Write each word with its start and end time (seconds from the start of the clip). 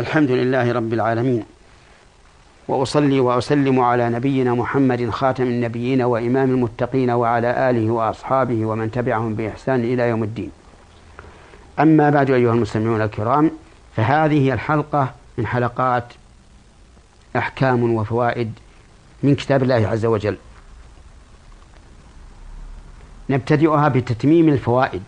الحمد 0.00 0.30
لله 0.30 0.72
رب 0.72 0.92
العالمين. 0.92 1.44
وأصلي 2.68 3.20
وأسلم 3.20 3.80
على 3.80 4.10
نبينا 4.10 4.54
محمد 4.54 5.10
خاتم 5.10 5.42
النبيين 5.42 6.02
وإمام 6.02 6.50
المتقين 6.50 7.10
وعلى 7.10 7.70
آله 7.70 7.90
وأصحابه 7.90 8.66
ومن 8.66 8.90
تبعهم 8.90 9.34
بإحسان 9.34 9.80
إلى 9.80 10.08
يوم 10.08 10.22
الدين. 10.22 10.50
أما 11.80 12.10
بعد 12.10 12.30
أيها 12.30 12.52
المستمعون 12.52 13.02
الكرام 13.02 13.50
فهذه 13.96 14.52
الحلقة 14.52 15.14
من 15.38 15.46
حلقات 15.46 16.04
أحكام 17.36 17.94
وفوائد 17.94 18.52
من 19.22 19.34
كتاب 19.34 19.62
الله 19.62 19.88
عز 19.88 20.06
وجل. 20.06 20.36
نبتدئها 23.30 23.88
بتتميم 23.88 24.48
الفوائد 24.48 25.02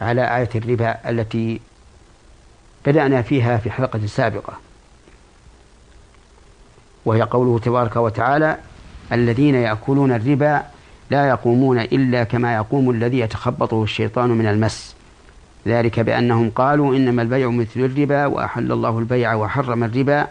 على 0.00 0.36
آية 0.36 0.50
الربا 0.54 1.10
التي 1.10 1.60
بدأنا 2.86 3.22
فيها 3.22 3.56
في 3.56 3.70
حلقة 3.70 4.06
سابقة 4.06 4.52
وهي 7.04 7.22
قوله 7.22 7.58
تبارك 7.58 7.96
وتعالى 7.96 8.58
الذين 9.12 9.54
يأكلون 9.54 10.12
الربا 10.12 10.62
لا 11.10 11.28
يقومون 11.28 11.78
إلا 11.78 12.24
كما 12.24 12.54
يقوم 12.54 12.90
الذي 12.90 13.18
يتخبطه 13.18 13.82
الشيطان 13.82 14.30
من 14.30 14.46
المس. 14.46 14.94
ذلك 15.66 16.00
بأنهم 16.00 16.50
قالوا 16.50 16.96
إنما 16.96 17.22
البيع 17.22 17.50
مثل 17.50 17.80
الربا 17.80 18.26
وأحل 18.26 18.72
الله 18.72 18.98
البيع 18.98 19.34
وحرم 19.34 19.84
الربا 19.84 20.26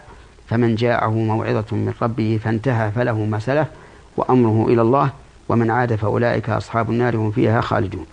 فمن 0.48 0.74
جاءه 0.74 1.10
موعظة 1.10 1.76
من 1.76 1.94
ربه 2.02 2.40
فانتهى 2.44 2.90
فله 2.90 3.24
ما 3.24 3.38
سلف 3.38 3.68
وأمره 4.16 4.66
إلى 4.68 4.82
الله 4.82 5.10
ومن 5.48 5.70
عاد 5.70 5.94
فأولئك 5.94 6.50
أصحاب 6.50 6.90
النار 6.90 7.16
هم 7.16 7.30
فيها 7.30 7.60
خالدون. 7.60 8.06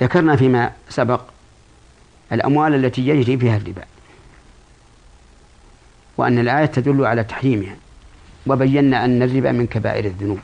ذكرنا 0.00 0.36
فيما 0.36 0.72
سبق 0.88 1.20
الأموال 2.32 2.74
التي 2.74 3.08
يجري 3.08 3.38
فيها 3.38 3.56
الربا. 3.56 3.84
وأن 6.16 6.38
الآية 6.38 6.66
تدل 6.66 7.04
على 7.06 7.24
تحريمها. 7.24 7.76
وبينا 8.46 9.04
أن 9.04 9.22
الربا 9.22 9.52
من 9.52 9.66
كبائر 9.66 10.04
الذنوب. 10.04 10.40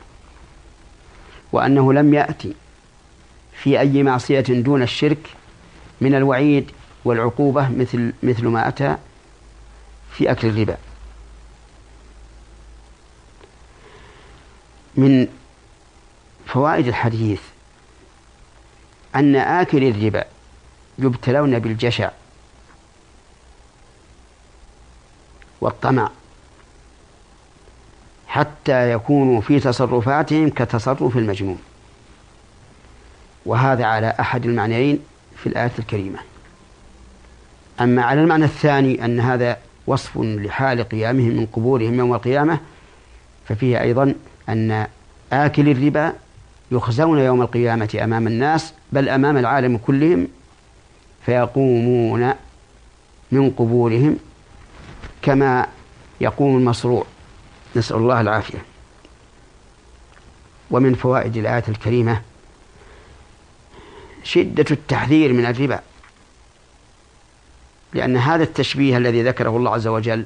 وأنه 1.51 1.93
لم 1.93 2.13
يأتي 2.13 2.53
في 3.63 3.79
أي 3.79 4.03
معصية 4.03 4.41
دون 4.41 4.81
الشرك 4.83 5.29
من 6.01 6.15
الوعيد 6.15 6.71
والعقوبة 7.05 7.69
مثل 7.69 8.13
مثل 8.23 8.47
ما 8.47 8.67
أتى 8.67 8.97
في 10.11 10.31
أكل 10.31 10.47
الربا. 10.47 10.77
من 14.95 15.27
فوائد 16.45 16.87
الحديث 16.87 17.41
أن 19.15 19.35
آكل 19.35 19.83
الربا 19.83 20.25
يبتلون 21.03 21.59
بالجشع 21.59 22.09
والطمع 25.61 26.09
حتى 28.27 28.91
يكونوا 28.91 29.41
في 29.41 29.59
تصرفاتهم 29.59 30.49
كتصرف 30.49 31.17
المجنون. 31.17 31.59
وهذا 33.45 33.85
على 33.85 34.15
أحد 34.19 34.45
المعنيين 34.45 34.99
في 35.37 35.47
الآية 35.47 35.71
الكريمة. 35.79 36.19
أما 37.81 38.03
على 38.03 38.21
المعنى 38.21 38.45
الثاني 38.45 39.05
أن 39.05 39.19
هذا 39.19 39.57
وصف 39.87 40.17
لحال 40.17 40.89
قيامهم 40.89 41.27
من 41.27 41.45
قبورهم 41.45 41.93
يوم 41.93 42.13
القيامة 42.13 42.59
ففيه 43.47 43.81
أيضا 43.81 44.13
أن 44.49 44.87
آكل 45.33 45.69
الربا 45.69 46.13
يخزون 46.71 47.19
يوم 47.19 47.41
القيامة 47.41 47.99
أمام 48.03 48.27
الناس 48.27 48.73
بل 48.91 49.09
أمام 49.09 49.37
العالم 49.37 49.77
كلهم 49.77 50.27
فيقومون 51.25 52.33
من 53.31 53.49
قبورهم 53.49 54.17
كما 55.21 55.67
يقوم 56.21 56.57
المصروع 56.57 57.05
نسأل 57.75 57.97
الله 57.97 58.21
العافية. 58.21 58.65
ومن 60.71 60.95
فوائد 60.95 61.37
الآية 61.37 61.63
الكريمة 61.67 62.21
شدة 64.23 64.65
التحذير 64.71 65.33
من 65.33 65.45
الربا 65.45 65.79
لأن 67.93 68.17
هذا 68.17 68.43
التشبيه 68.43 68.97
الذي 68.97 69.23
ذكره 69.23 69.57
الله 69.57 69.73
عز 69.73 69.87
وجل 69.87 70.25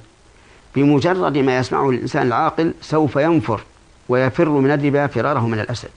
بمجرد 0.75 1.37
ما 1.37 1.57
يسمعه 1.57 1.89
الإنسان 1.89 2.27
العاقل 2.27 2.73
سوف 2.81 3.15
ينفر 3.15 3.61
ويفر 4.09 4.49
من 4.49 4.71
الربا 4.71 5.07
فراره 5.07 5.47
من 5.47 5.59
الأسد. 5.59 5.89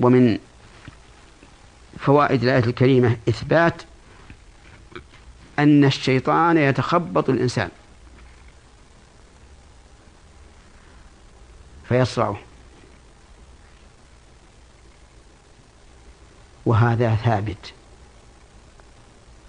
ومن 0.00 0.38
فوائد 1.98 2.42
الآية 2.42 2.64
الكريمة 2.64 3.16
إثبات 3.28 3.82
أن 5.58 5.84
الشيطان 5.84 6.56
يتخبط 6.56 7.30
الإنسان. 7.30 7.68
فيصرعه. 11.88 12.38
وهذا 16.66 17.14
ثابت 17.14 17.72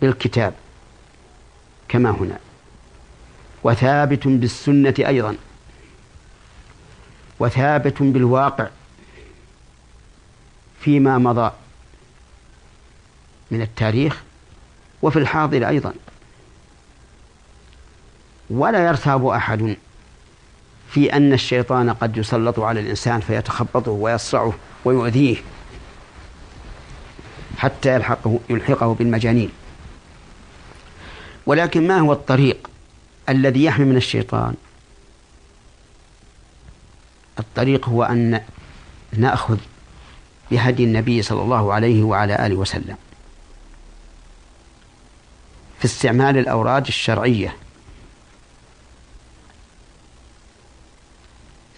بالكتاب 0.02 0.54
كما 1.88 2.10
هنا. 2.10 2.40
وثابت 3.64 4.28
بالسنة 4.28 4.94
أيضا. 5.00 5.38
وثابت 7.40 8.02
بالواقع. 8.02 8.68
فيما 10.82 11.18
مضى 11.18 11.52
من 13.52 13.62
التاريخ 13.62 14.22
وفي 15.02 15.20
الحاضر 15.20 15.68
أيضا. 15.68 15.94
ولا 18.50 18.88
يرتاب 18.88 19.26
أحد 19.28 19.78
في 20.92 21.14
أن 21.14 21.34
الشيطان 21.34 21.90
قد 21.90 22.18
يسلط 22.18 22.60
على 22.60 22.80
الإنسان 22.80 23.20
فيتخبطه 23.20 23.92
ويصرعه 23.92 24.54
ويؤذيه 24.86 25.38
حتى 27.58 27.96
يلحقه 27.96 28.40
يلحقه 28.50 28.94
بالمجانين. 28.94 29.50
ولكن 31.46 31.88
ما 31.88 32.00
هو 32.00 32.14
الطريق 32.14 32.70
الذي 33.30 33.64
يحمي 33.64 33.86
من 33.86 33.98
الشيطان؟ 33.98 34.56
الطريق 37.40 37.90
هو 37.90 38.04
أن 38.04 38.42
نأخذ 39.14 39.58
بهدي 40.52 40.84
النبي 40.84 41.22
صلى 41.22 41.42
الله 41.42 41.74
عليه 41.74 42.04
وعلى 42.04 42.46
آله 42.46 42.56
وسلم. 42.56 42.98
في 45.80 45.86
استعمال 45.86 46.38
الأوراد 46.38 46.88
الشرعية. 46.88 47.56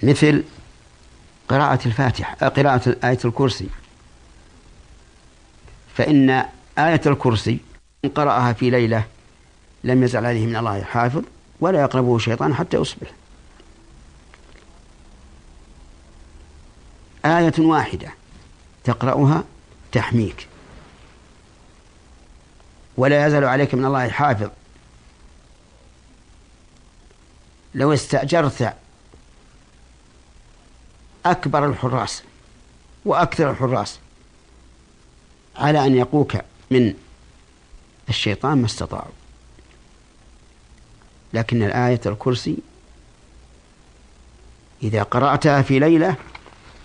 مثل 0.03 0.43
قراءة 1.49 1.79
الفاتحة 1.85 2.47
قراءة 2.47 2.95
آية 3.03 3.19
الكرسي. 3.25 3.67
فإن 5.95 6.29
آية 6.77 7.01
الكرسي 7.05 7.59
إن 8.05 8.09
قرأها 8.09 8.53
في 8.53 8.69
ليلة 8.69 9.03
لم 9.83 10.03
يزل 10.03 10.25
عليه 10.25 10.45
من 10.45 10.55
الله 10.55 10.83
حافظ 10.83 11.23
ولا 11.59 11.81
يقربه 11.81 12.17
شيطان 12.17 12.53
حتى 12.53 12.77
يصبح. 12.77 13.07
آية 17.25 17.53
واحدة. 17.59 18.22
تقرأها 18.83 19.43
تحميك. 19.91 20.47
ولا 22.97 23.27
يزال 23.27 23.43
عليك 23.43 23.75
من 23.75 23.85
الله 23.85 24.09
حافظ. 24.09 24.49
لو 27.75 27.93
استأجرت 27.93 28.75
أكبر 31.25 31.65
الحراس 31.65 32.23
وأكثر 33.05 33.51
الحراس 33.51 33.99
على 35.55 35.85
أن 35.85 35.95
يقوك 35.95 36.37
من 36.71 36.93
الشيطان 38.09 38.57
ما 38.57 38.65
استطاعوا. 38.65 39.11
لكن 41.33 41.63
الآية 41.63 42.01
الكرسي 42.05 42.57
إذا 44.83 45.03
قرأتها 45.03 45.61
في 45.61 45.79
ليلة 45.79 46.15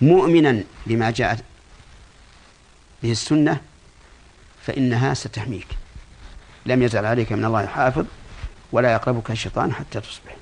مؤمنا 0.00 0.64
بما 0.86 1.10
جاءت 1.10 1.44
به 3.02 3.10
السنة 3.12 3.60
فإنها 4.62 5.14
ستحميك. 5.14 5.66
لم 6.66 6.82
يزل 6.82 7.06
عليك 7.06 7.32
من 7.32 7.44
الله 7.44 7.66
حافظ 7.66 8.04
ولا 8.72 8.92
يقربك 8.92 9.30
الشيطان 9.30 9.72
حتى 9.72 10.00
تصبح. 10.00 10.36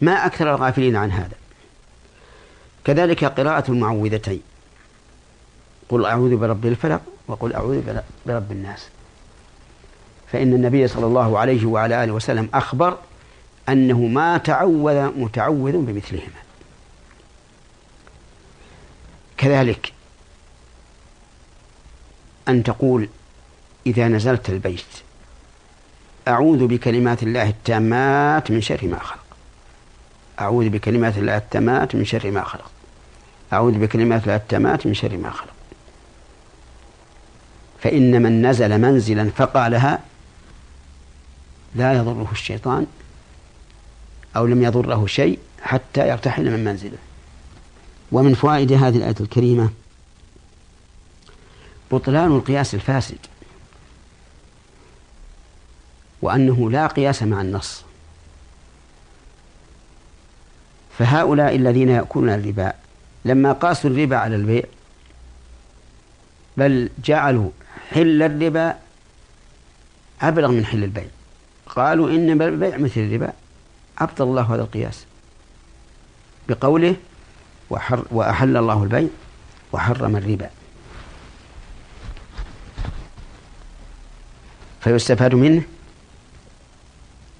ما 0.00 0.26
أكثر 0.26 0.54
الغافلين 0.54 0.96
عن 0.96 1.10
هذا؟ 1.10 1.36
كذلك 2.84 3.24
قراءة 3.24 3.70
المعوذتين. 3.70 4.42
قل 5.88 6.04
أعوذ 6.04 6.36
برب 6.36 6.66
الفلق 6.66 7.00
وقل 7.28 7.54
أعوذ 7.54 7.82
برب 8.26 8.52
الناس. 8.52 8.88
فإن 10.32 10.52
النبي 10.52 10.88
صلى 10.88 11.06
الله 11.06 11.38
عليه 11.38 11.66
وعلى 11.66 12.04
آله 12.04 12.12
وسلم 12.12 12.48
أخبر 12.54 12.98
أنه 13.68 14.00
ما 14.00 14.38
تعوذ 14.38 15.18
متعوذ 15.18 15.72
بمثلهما. 15.72 16.44
كذلك 19.36 19.92
أن 22.48 22.62
تقول 22.62 23.08
إذا 23.86 24.08
نزلت 24.08 24.50
البيت 24.50 24.84
أعوذ 26.28 26.66
بكلمات 26.66 27.22
الله 27.22 27.48
التامات 27.48 28.50
من 28.50 28.60
شر 28.60 28.80
ما 28.82 28.98
خلق. 28.98 29.24
أعوذ 30.40 30.68
بكلمات 30.68 31.18
الله 31.18 31.36
التامات 31.36 31.94
من 31.94 32.04
شر 32.04 32.30
ما 32.30 32.44
خلق. 32.44 32.70
أعوذ 33.52 33.78
بكلمات 33.78 34.22
الله 34.22 34.36
التامات 34.36 34.86
من 34.86 34.94
شر 34.94 35.16
ما 35.16 35.30
خلق. 35.30 35.52
فإن 37.80 38.22
من 38.22 38.46
نزل 38.46 38.80
منزلا 38.80 39.30
فقالها 39.30 40.00
لا 41.74 41.92
يضره 41.92 42.28
الشيطان 42.32 42.86
أو 44.36 44.46
لم 44.46 44.62
يضره 44.62 45.06
شيء 45.06 45.38
حتى 45.62 46.08
يرتحل 46.08 46.50
من 46.50 46.64
منزله. 46.64 46.98
ومن 48.12 48.34
فوائد 48.34 48.72
هذه 48.72 48.96
الآية 48.96 49.14
الكريمة 49.20 49.70
بطلان 51.92 52.36
القياس 52.36 52.74
الفاسد. 52.74 53.18
وأنه 56.22 56.70
لا 56.70 56.86
قياس 56.86 57.22
مع 57.22 57.40
النص. 57.40 57.82
فهؤلاء 60.98 61.56
الذين 61.56 61.88
يأكلون 61.88 62.30
الربا 62.30 62.72
لما 63.24 63.52
قاسوا 63.52 63.90
الربا 63.90 64.16
على 64.16 64.36
البيع 64.36 64.62
بل 66.56 66.90
جعلوا 67.04 67.50
حل 67.90 68.22
الربا 68.22 68.74
أبلغ 70.20 70.50
من 70.50 70.66
حل 70.66 70.84
البيع. 70.84 71.06
قالوا 71.66 72.10
إن 72.10 72.42
البيع 72.42 72.76
مثل 72.76 73.00
الربا 73.00 73.32
أبطل 73.98 74.24
الله 74.24 74.54
هذا 74.54 74.62
القياس. 74.62 75.04
بقوله 76.48 76.96
وأحل 78.10 78.56
الله 78.56 78.82
البيع 78.82 79.08
وحرم 79.72 80.16
الربا. 80.16 80.50
فيستفاد 84.84 85.34
منه 85.34 85.62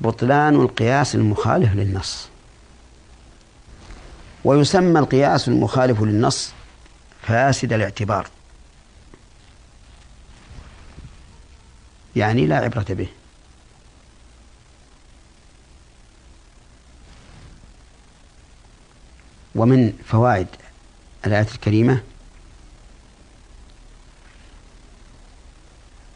بطلان 0.01 0.55
القياس 0.55 1.15
المخالف 1.15 1.73
للنص. 1.75 2.29
ويسمى 4.45 4.99
القياس 4.99 5.49
المخالف 5.49 6.03
للنص 6.03 6.53
فاسد 7.23 7.73
الاعتبار. 7.73 8.29
يعني 12.17 12.47
لا 12.47 12.57
عبرة 12.57 12.87
به. 12.89 13.09
ومن 19.55 19.93
فوائد 20.07 20.47
الآية 21.27 21.47
الكريمة 21.55 22.03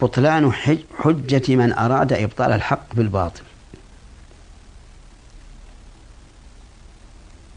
بطلان 0.01 0.53
حجة 0.99 1.57
من 1.57 1.73
أراد 1.73 2.13
إبطال 2.13 2.53
الحق 2.53 2.95
بالباطل. 2.95 3.43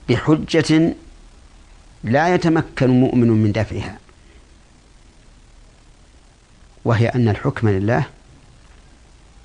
بحجة 0.09 0.95
لا 2.03 2.35
يتمكن 2.35 2.89
مؤمن 2.89 3.27
من 3.27 3.51
دفعها. 3.51 3.97
وهي 6.85 7.07
أن 7.07 7.29
الحكم 7.29 7.69
لله 7.69 8.05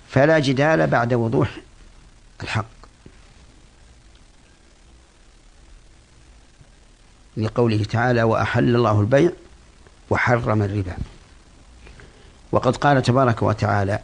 فلا 0.08 0.38
جدال 0.38 0.86
بعد 0.86 1.14
وضوح 1.14 1.50
الحق. 2.42 2.66
لقوله 7.36 7.84
تعالى 7.84 8.22
وأحل 8.22 8.76
الله 8.76 9.00
البيع 9.00 9.30
وحرم 10.10 10.62
الربا. 10.62 10.96
وقد 12.52 12.76
قال 12.76 13.02
تبارك 13.02 13.42
وتعالى 13.42 13.98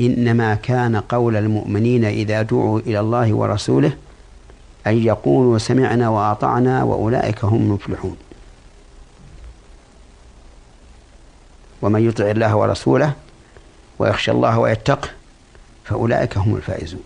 إنما 0.00 0.54
كان 0.54 0.96
قول 0.96 1.36
المؤمنين 1.36 2.04
إذا 2.04 2.42
دعوا 2.42 2.80
إلى 2.80 3.00
الله 3.00 3.32
ورسوله 3.34 3.92
أن 4.86 4.98
يقولوا 4.98 5.58
سمعنا 5.58 6.08
وأطعنا 6.08 6.82
وأولئك 6.82 7.44
هم 7.44 7.56
المفلحون. 7.62 8.16
ومن 11.82 12.08
يطع 12.08 12.24
الله 12.24 12.56
ورسوله 12.56 13.12
ويخشى 13.98 14.30
الله 14.30 14.58
ويتقه 14.58 15.08
فأولئك 15.84 16.38
هم 16.38 16.56
الفائزون. 16.56 17.02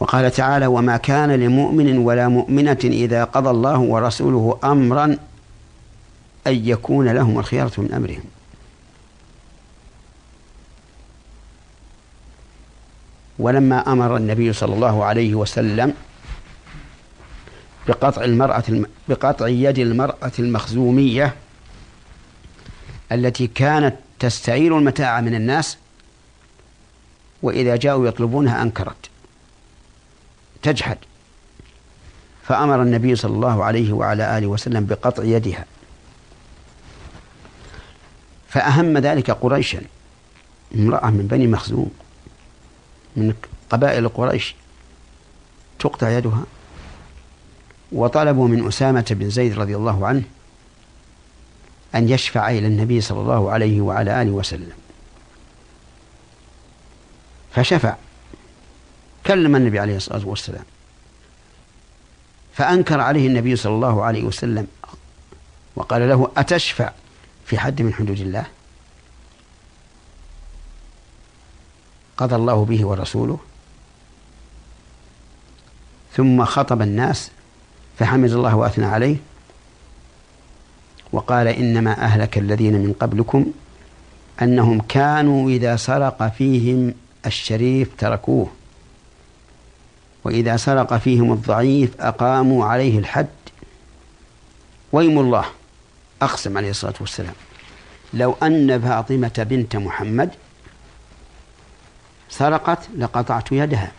وقال 0.00 0.30
تعالى 0.30 0.66
وما 0.66 0.96
كان 0.96 1.30
لمؤمن 1.30 1.98
ولا 1.98 2.28
مؤمنة 2.28 2.78
إذا 2.84 3.24
قضى 3.24 3.50
الله 3.50 3.78
ورسوله 3.78 4.58
أمرا 4.64 5.16
أن 6.46 6.68
يكون 6.68 7.08
لهم 7.08 7.38
الخيارة 7.38 7.72
من 7.80 7.92
أمرهم. 7.92 8.24
ولما 13.38 13.92
أمر 13.92 14.16
النبي 14.16 14.52
صلى 14.52 14.74
الله 14.74 15.04
عليه 15.04 15.34
وسلم 15.34 15.94
بقطع 17.88 18.24
المرأة 18.24 18.64
بقطع 19.08 19.48
يد 19.48 19.78
المرأة 19.78 20.32
المخزومية 20.38 21.34
التي 23.12 23.46
كانت 23.46 23.96
تستعير 24.18 24.78
المتاع 24.78 25.20
من 25.20 25.34
الناس 25.34 25.78
وإذا 27.42 27.76
جاءوا 27.76 28.08
يطلبونها 28.08 28.62
أنكرت 28.62 29.10
تجحد. 30.62 30.98
فأمر 32.42 32.82
النبي 32.82 33.16
صلى 33.16 33.34
الله 33.34 33.64
عليه 33.64 33.92
وعلى 33.92 34.38
آله 34.38 34.46
وسلم 34.46 34.86
بقطع 34.86 35.24
يدها. 35.24 35.64
فأهم 38.54 38.98
ذلك 38.98 39.30
قريشا 39.30 39.82
امرأة 40.74 41.10
من 41.10 41.26
بني 41.26 41.46
مخزوم 41.46 41.90
من 43.16 43.34
قبائل 43.70 44.08
قريش 44.08 44.54
تقطع 45.78 46.10
يدها. 46.10 46.44
وطلبوا 47.92 48.48
من 48.48 48.66
أسامة 48.66 49.06
بن 49.10 49.30
زيد 49.30 49.58
رضي 49.58 49.76
الله 49.76 50.06
عنه 50.06 50.22
أن 51.94 52.08
يشفع 52.08 52.50
إلى 52.50 52.66
النبي 52.66 53.00
صلى 53.00 53.20
الله 53.20 53.50
عليه 53.50 53.80
وعلى 53.80 54.22
آله 54.22 54.30
وسلم. 54.30 54.72
فشفع 57.52 57.96
كلم 59.26 59.56
النبي 59.56 59.78
عليه 59.78 59.96
الصلاة 59.96 60.26
والسلام 60.26 60.64
فأنكر 62.52 63.00
عليه 63.00 63.26
النبي 63.26 63.56
صلى 63.56 63.74
الله 63.74 64.04
عليه 64.04 64.24
وسلم 64.24 64.66
وقال 65.76 66.08
له 66.08 66.30
أتشفع؟ 66.36 66.92
في 67.46 67.58
حد 67.58 67.82
من 67.82 67.94
حدود 67.94 68.20
الله؟ 68.20 68.46
قضى 72.16 72.34
الله 72.34 72.64
به 72.64 72.86
ورسوله. 72.86 73.38
ثم 76.16 76.44
خطب 76.44 76.82
الناس 76.82 77.30
فحمد 77.98 78.30
الله 78.30 78.56
وأثنى 78.56 78.86
عليه 78.86 79.16
وقال 81.12 81.48
إنما 81.48 82.04
أهلك 82.04 82.38
الذين 82.38 82.74
من 82.74 82.92
قبلكم 82.92 83.46
أنهم 84.42 84.80
كانوا 84.80 85.50
إذا 85.50 85.76
سرق 85.76 86.28
فيهم 86.28 86.94
الشريف 87.26 87.88
تركوه 87.98 88.50
وإذا 90.24 90.56
سرق 90.56 90.96
فيهم 90.96 91.32
الضعيف 91.32 92.00
أقاموا 92.00 92.64
عليه 92.64 92.98
الحد. 92.98 93.26
ويم 94.92 95.18
الله. 95.18 95.44
أقسم 96.24 96.58
عليه 96.58 96.70
الصلاة 96.70 96.94
والسلام. 97.00 97.34
لو 98.14 98.32
أن 98.42 98.80
فاطمة 98.80 99.46
بنت 99.50 99.76
محمد 99.76 100.30
سرقت 102.28 102.78
لقطعت 102.96 103.52
يدها. 103.52 103.92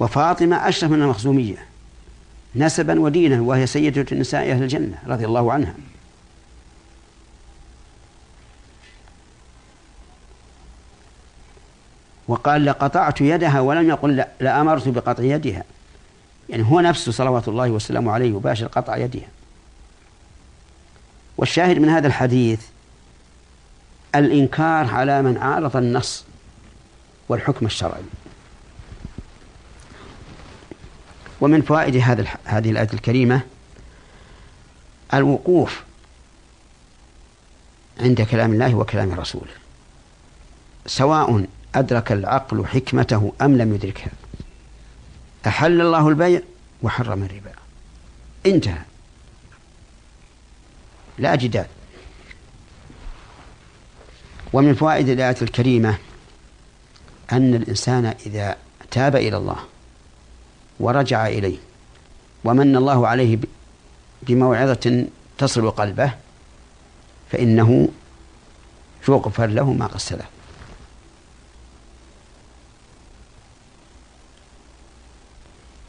وفاطمة 0.00 0.68
أشرف 0.68 0.90
من 0.90 1.02
المخزومية 1.02 1.66
نسبا 2.56 3.00
ودينا 3.00 3.40
وهي 3.40 3.66
سيدة 3.66 4.16
نساء 4.16 4.52
أهل 4.52 4.62
الجنة 4.62 4.98
رضي 5.06 5.24
الله 5.24 5.52
عنها. 5.52 5.74
وقال 12.28 12.64
لقطعت 12.64 13.20
يدها 13.20 13.60
ولم 13.60 13.88
يقل 13.88 14.24
لأمرت 14.40 14.88
بقطع 14.88 15.22
يدها. 15.22 15.64
يعني 16.48 16.62
هو 16.70 16.80
نفسه 16.80 17.12
صلوات 17.12 17.48
الله 17.48 17.70
وسلامه 17.70 18.12
عليه 18.12 18.30
يباشر 18.30 18.66
قطع 18.66 18.96
يدها. 18.96 19.28
والشاهد 21.40 21.78
من 21.78 21.88
هذا 21.88 22.06
الحديث 22.06 22.60
الإنكار 24.14 24.86
على 24.86 25.22
من 25.22 25.38
عارض 25.38 25.76
النص 25.76 26.24
والحكم 27.28 27.66
الشرعي. 27.66 28.02
ومن 31.40 31.62
فوائد 31.62 31.96
هذا 31.96 32.26
هذه 32.44 32.70
الآية 32.70 32.88
الكريمة 32.94 33.40
الوقوف 35.14 35.82
عند 38.00 38.22
كلام 38.22 38.52
الله 38.52 38.74
وكلام 38.74 39.12
رسوله 39.12 39.52
سواء 40.86 41.46
أدرك 41.74 42.12
العقل 42.12 42.66
حكمته 42.66 43.32
أم 43.42 43.56
لم 43.56 43.74
يدركها. 43.74 44.10
أحل 45.46 45.80
الله 45.80 46.08
البيع 46.08 46.40
وحرم 46.82 47.22
الربا. 47.22 47.52
انتهى. 48.46 48.89
لا 51.20 51.34
جدال 51.34 51.66
ومن 54.52 54.74
فوائد 54.74 55.08
الآية 55.08 55.36
الكريمة 55.42 55.98
أن 57.32 57.54
الإنسان 57.54 58.14
إذا 58.26 58.56
تاب 58.90 59.16
إلى 59.16 59.36
الله 59.36 59.56
ورجع 60.80 61.26
إليه 61.26 61.56
ومن 62.44 62.76
الله 62.76 63.08
عليه 63.08 63.38
بموعظة 64.22 65.06
تصل 65.38 65.70
قلبه 65.70 66.12
فإنه 67.30 67.88
يغفر 69.08 69.46
له 69.46 69.72
ما 69.72 69.98
سلف 69.98 70.24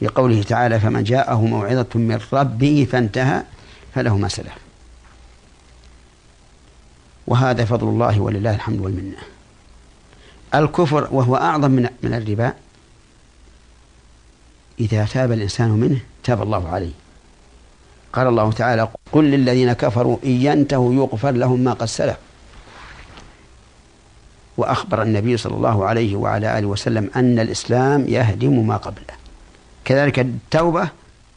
لقوله 0.02 0.42
تعالى 0.42 0.80
فمن 0.80 1.04
جاءه 1.04 1.40
موعظة 1.40 1.88
من 1.94 2.20
ربه 2.32 2.86
فانتهى 2.92 3.42
فله 3.94 4.16
ما 4.16 4.28
سلف 4.28 4.61
وهذا 7.32 7.64
فضل 7.64 7.88
الله 7.88 8.20
ولله 8.20 8.54
الحمد 8.54 8.80
والمنة. 8.80 9.16
الكفر 10.54 11.08
وهو 11.12 11.36
أعظم 11.36 11.70
من 11.70 11.88
من 12.02 12.14
الربا. 12.14 12.52
إذا 14.80 15.04
تاب 15.04 15.32
الإنسان 15.32 15.70
منه 15.70 16.00
تاب 16.24 16.42
الله 16.42 16.68
عليه. 16.68 16.92
قال 18.12 18.26
الله 18.26 18.52
تعالى 18.52 18.88
قل 19.12 19.24
للذين 19.24 19.72
كفروا 19.72 20.16
إن 20.24 20.30
ينتهوا 20.30 20.94
يغفر 20.94 21.30
لهم 21.30 21.60
ما 21.60 21.72
قد 21.72 21.86
سلف. 21.86 22.16
وأخبر 24.56 25.02
النبي 25.02 25.36
صلى 25.36 25.54
الله 25.54 25.84
عليه 25.84 26.16
وعلى 26.16 26.58
آله 26.58 26.66
وسلم 26.66 27.10
أن 27.16 27.38
الإسلام 27.38 28.08
يهدم 28.08 28.66
ما 28.66 28.76
قبله. 28.76 29.16
كذلك 29.84 30.18
التوبة 30.18 30.88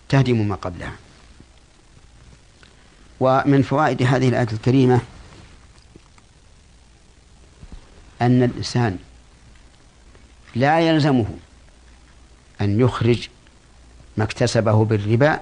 تهدم 0.10 0.48
ما 0.48 0.56
قبلها. 0.56 0.96
ومن 3.20 3.62
فوائد 3.62 4.04
هذه 4.04 4.30
الآية 4.30 4.48
الكريمة 4.54 5.02
أن 8.22 8.44
الإنسان 8.44 8.98
لا 10.56 10.80
يلزمه 10.80 11.26
أن 12.62 12.80
يخرج 12.80 13.30
ما 14.18 14.24
اكتسبه 14.24 14.86
بالربا 14.86 15.40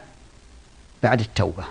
بعد 1.03 1.19
التوبة. 1.19 1.63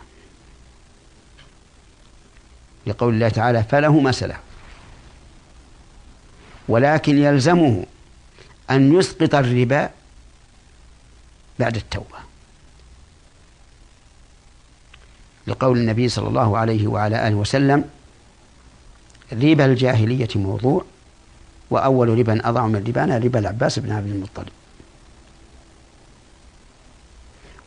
لقول 2.87 3.15
الله 3.15 3.29
تعالى 3.29 3.63
فله 3.63 4.13
سلف 4.13 4.37
ولكن 6.69 7.19
يلزمه 7.19 7.87
أن 8.71 8.99
يسقط 8.99 9.35
الربا 9.35 9.91
بعد 11.59 11.77
التوبة. 11.77 12.19
لقول 15.47 15.79
النبي 15.79 16.09
صلى 16.09 16.29
الله 16.29 16.59
عليه 16.59 16.87
وعلى 16.87 17.29
آله 17.29 17.37
وسلم 17.37 17.91
ربا 19.33 19.65
الجاهلية 19.65 20.29
موضوع 20.35 20.85
وأول 21.73 22.19
ربا 22.19 22.49
أضع 22.49 22.67
من 22.67 22.85
ربانا 22.87 23.19
ربا 23.19 23.39
العباس 23.39 23.79
بن 23.79 23.93
عبد 23.93 24.11
المطلب. 24.11 24.49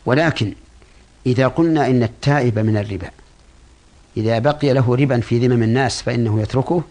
ولكن 0.06 0.54
إذا 1.26 1.48
قلنا 1.48 1.86
إن 1.86 2.02
التائب 2.02 2.58
من 2.58 2.76
الربا 2.76 3.10
إذا 4.16 4.38
بقي 4.38 4.72
له 4.72 4.96
ربا 4.96 5.20
في 5.20 5.38
ذمم 5.38 5.62
الناس 5.62 6.02
فإنه 6.02 6.40
يتركه 6.40 6.82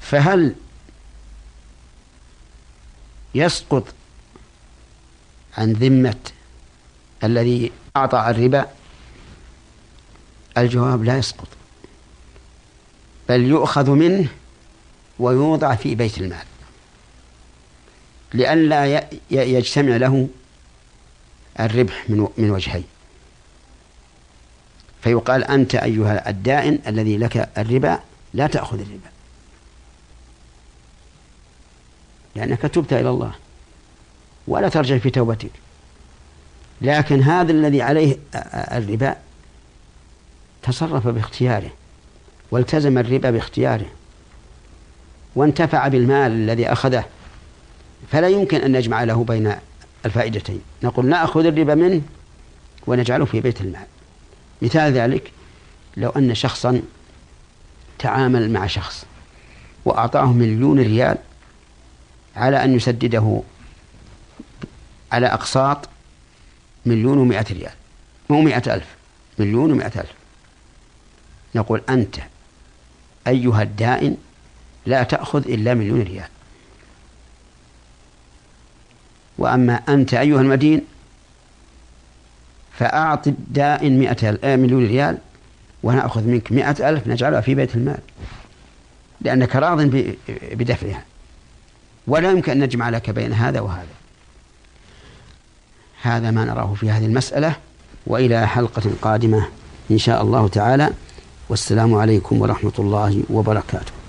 فهل 0.00 0.54
يسقط 3.34 3.84
عن 5.58 5.72
ذمة 5.72 6.16
الذي 7.24 7.72
أعطى 7.96 8.30
الربا؟ 8.30 8.66
الجواب 10.58 11.04
لا 11.04 11.18
يسقط 11.18 11.48
بل 13.28 13.40
يؤخذ 13.40 13.90
منه 13.90 14.28
ويوضع 15.20 15.74
في 15.74 15.94
بيت 15.94 16.18
المال. 16.18 16.44
لئلا 18.34 19.08
يجتمع 19.30 19.96
له 19.96 20.28
الربح 21.60 22.04
من 22.08 22.28
من 22.38 22.50
وجهين. 22.50 22.84
فيقال 25.02 25.44
أنت 25.44 25.74
أيها 25.74 26.30
الدائن 26.30 26.78
الذي 26.86 27.16
لك 27.16 27.50
الربا 27.58 28.00
لا 28.34 28.46
تأخذ 28.46 28.80
الربا. 28.80 29.10
لأنك 32.34 32.60
تبت 32.62 32.92
إلى 32.92 33.10
الله 33.10 33.32
ولا 34.48 34.68
ترجع 34.68 34.98
في 34.98 35.10
توبتك. 35.10 35.50
لكن 36.80 37.22
هذا 37.22 37.52
الذي 37.52 37.82
عليه 37.82 38.18
الربا 38.54 39.16
تصرف 40.62 41.08
باختياره 41.08 41.70
والتزم 42.50 42.98
الربا 42.98 43.30
باختياره. 43.30 43.86
وانتفع 45.36 45.88
بالمال 45.88 46.32
الذي 46.32 46.72
أخذه 46.72 47.04
فلا 48.12 48.28
يمكن 48.28 48.60
أن 48.60 48.76
نجمع 48.76 49.04
له 49.04 49.24
بين 49.24 49.54
الفائدتين. 50.06 50.60
نقول 50.82 51.06
نأخذ 51.06 51.46
الربا 51.46 51.74
منه 51.74 52.02
ونجعله 52.86 53.24
في 53.24 53.40
بيت 53.40 53.60
المال. 53.60 53.86
مثال 54.62 54.92
ذلك 54.92 55.32
لو 55.96 56.10
أن 56.10 56.34
شخصا 56.34 56.82
تعامل 57.98 58.50
مع 58.50 58.66
شخص 58.66 59.04
وأعطاه 59.84 60.32
مليون 60.32 60.80
ريال 60.80 61.18
على 62.36 62.64
أن 62.64 62.74
يسدده 62.74 63.42
على 65.12 65.26
أقساط 65.26 65.88
مليون 66.86 67.18
ومائة 67.18 67.46
ريال 67.50 67.72
مو 68.30 68.40
مائة 68.40 68.74
ألف 68.74 68.86
مليون 69.38 69.72
ومائة 69.72 70.00
ألف. 70.00 70.12
نقول 71.54 71.82
أنت 71.88 72.16
أيها 73.26 73.62
الدائن 73.62 74.16
لا 74.86 75.02
تأخذ 75.02 75.48
إلا 75.48 75.74
مليون 75.74 76.02
ريال 76.02 76.28
وأما 79.38 79.74
أنت 79.88 80.14
أيها 80.14 80.40
المدين 80.40 80.80
فأعط 82.72 83.26
الدائن 83.26 83.98
مئة 83.98 84.38
آه، 84.44 84.56
مليون 84.56 84.86
ريال 84.86 85.18
ونأخذ 85.82 86.22
منك 86.22 86.52
مئة 86.52 86.88
ألف 86.88 87.06
نجعلها 87.06 87.40
في 87.40 87.54
بيت 87.54 87.74
المال. 87.74 87.98
لأنك 89.20 89.56
راض 89.56 89.80
بدفعها. 90.52 91.04
ولا 92.06 92.30
يمكن 92.30 92.52
أن 92.52 92.60
نجمع 92.60 92.88
لك 92.88 93.10
بين 93.10 93.32
هذا 93.32 93.60
وهذا. 93.60 93.86
هذا 96.02 96.30
ما 96.30 96.44
نراه 96.44 96.74
في 96.74 96.90
هذه 96.90 97.06
المسألة 97.06 97.56
وإلى 98.06 98.48
حلقة 98.48 98.90
قادمة 99.02 99.46
إن 99.90 99.98
شاء 99.98 100.22
الله 100.22 100.48
تعالى. 100.48 100.90
والسلام 101.48 101.94
عليكم 101.94 102.40
ورحمة 102.40 102.72
الله 102.78 103.22
وبركاته. 103.30 103.99